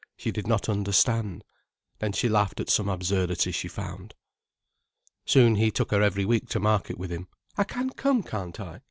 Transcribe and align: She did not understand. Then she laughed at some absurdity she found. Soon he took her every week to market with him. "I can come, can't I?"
She 0.17 0.31
did 0.31 0.47
not 0.47 0.67
understand. 0.67 1.43
Then 1.99 2.11
she 2.11 2.27
laughed 2.27 2.59
at 2.59 2.71
some 2.71 2.89
absurdity 2.89 3.51
she 3.51 3.67
found. 3.67 4.15
Soon 5.27 5.53
he 5.57 5.69
took 5.69 5.91
her 5.91 6.01
every 6.01 6.25
week 6.25 6.49
to 6.49 6.59
market 6.59 6.97
with 6.97 7.11
him. 7.11 7.27
"I 7.55 7.65
can 7.65 7.91
come, 7.91 8.23
can't 8.23 8.59
I?" 8.59 8.79